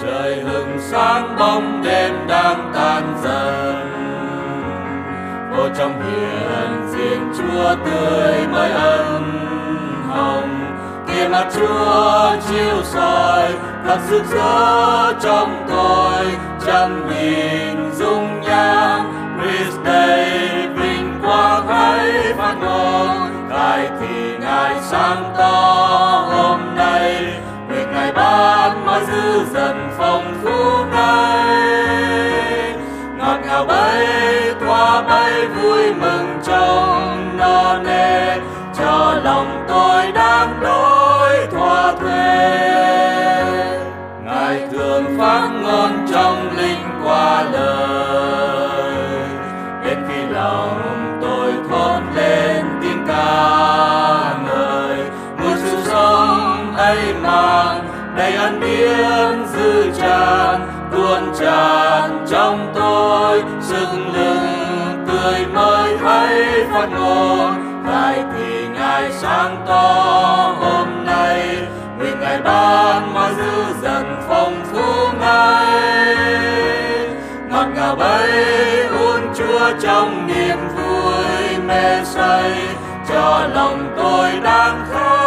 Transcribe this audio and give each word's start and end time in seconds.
trời 0.00 0.40
hừng 0.40 0.78
sáng, 0.80 1.36
bóng 1.38 1.82
đêm 1.84 2.14
đang 2.28 2.70
tan 2.74 3.16
dần. 3.22 3.76
Vô 5.56 5.68
trong 5.78 6.02
hiền 6.02 6.88
diện 6.90 7.32
chúa 7.36 7.74
tươi 7.84 8.46
mới 8.52 8.70
ân 8.70 9.22
hồng. 10.08 10.74
Kia 11.08 11.28
mặt 11.28 11.46
chúa 11.54 12.36
chiếu 12.48 12.82
soi, 12.82 13.52
thật 13.86 13.98
sức 14.08 14.22
giữa 14.28 15.12
trong 15.20 15.66
tôi 15.68 16.26
chẳng 16.66 17.08
nhìn 17.08 17.90
dung 17.94 18.40
nhan. 18.40 19.12
Christ 19.42 19.78
đây 19.84 20.50
vinh 20.76 21.18
quang 21.22 21.68
hãy 21.68 22.32
phát 22.36 22.54
ngôn, 22.60 23.48
ngài 23.48 23.90
thì 24.00 24.36
ngài 24.40 24.74
sáng 24.82 25.32
to 25.38 26.26
hôm 26.30 26.60
nay. 26.76 27.40
Việc 27.68 27.86
ngài 27.92 28.12
ban 28.12 28.86
mới 28.86 29.00
dư 29.06 29.44
dần 29.54 29.85
vui 35.62 35.94
mừng 36.00 36.40
trong 36.46 37.36
no 37.38 37.78
nê. 37.78 38.36
Cho 38.78 39.20
lòng 39.24 39.64
tôi 39.68 40.12
đang 40.12 40.60
đối 40.62 41.46
thoa 41.50 41.92
thuê 42.00 42.36
ngài 44.24 44.68
thường 44.72 45.04
phát 45.18 45.48
ngôn 45.62 46.06
trong 46.12 46.56
linh 46.56 47.00
qua 47.04 47.42
lời. 47.52 49.28
Đến 49.84 49.98
khi 50.08 50.26
lòng 50.34 51.18
tôi 51.22 51.52
thốt 51.70 52.00
lên 52.14 52.64
tiếng 52.82 53.04
ca 53.08 54.34
ngợi 54.46 54.96
một 55.38 55.56
sự 55.64 55.76
sống 55.84 56.74
ấy 56.76 57.14
mang 57.22 57.88
đầy 58.16 58.34
ân 58.34 58.60
điển 58.60 59.46
dư 59.54 59.90
tràn, 60.00 60.60
tuôn 60.92 61.32
tràn 61.40 62.26
trong 62.30 62.72
tôi 62.74 63.42
sức 63.60 63.88
lưng 64.14 64.35
tươi 65.26 65.46
mới 65.46 65.98
thấy 65.98 66.64
phát 66.72 66.86
ngôn 66.86 67.82
tại 67.86 68.24
thì 68.32 68.68
ngài 68.68 69.12
sáng 69.12 69.64
to 69.66 70.54
hôm 70.60 71.06
nay. 71.06 71.58
Nguyện 71.98 72.20
ngài 72.20 72.40
ban 72.42 73.14
mọi 73.14 73.34
dư 73.36 73.80
dần 73.82 74.22
phong 74.28 74.64
phú 74.72 75.08
ngài 75.20 76.16
ngọt 77.50 77.66
ngào 77.74 77.96
bay 77.96 78.30
uốn 78.98 79.20
chúa 79.38 79.70
trong 79.82 80.26
niềm 80.26 80.58
vui 80.76 81.58
mê 81.66 82.04
say, 82.04 82.52
cho 83.08 83.48
lòng 83.54 83.94
tôi 83.96 84.30
đang 84.42 84.86
khát 84.92 85.25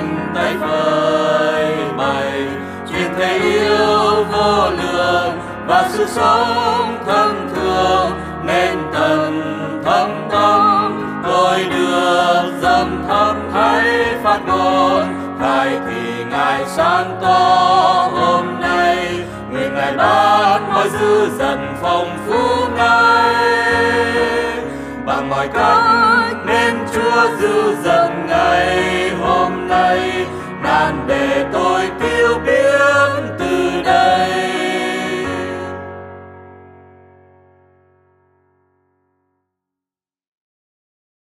sáng 0.00 0.32
tay 0.34 0.54
vơi 0.54 1.76
bày. 1.96 2.46
Truyền 2.90 3.14
thể 3.18 3.38
yêu 3.38 4.24
vô 4.32 4.70
lượng 4.70 5.38
và 5.66 5.88
sự 5.92 6.06
sống 6.08 6.98
thân 7.06 7.48
thương 7.54 8.10
nên 8.44 8.78
tận 8.92 9.42
thâm 9.84 10.28
tâm. 10.30 11.22
Tôi 11.24 11.64
được 11.64 12.52
dâm 12.62 13.04
thâm 13.08 13.50
thấy 13.52 14.04
phát 14.22 14.40
ngôn 14.46 15.06
ngài 15.40 15.78
thì 15.86 16.24
ngài 16.30 16.64
sáng 16.66 17.18
to 17.22 18.08
hôm 18.12 18.60
nay. 18.60 19.24
Nguyện 19.50 19.74
ngài 19.74 19.92
ban 19.96 20.72
mọi 20.72 20.88
dư 20.88 21.28
dần 21.38 21.74
phong 21.82 22.18
phú 22.26 22.66
ngài 22.76 23.34
bằng 25.06 25.28
mọi 25.28 25.48
cách 25.48 26.36
nên 26.46 26.74
chúa 26.94 27.28
dư 27.40 27.74
dần 27.84 28.26
ngày 28.28 28.89
hôm 30.90 31.29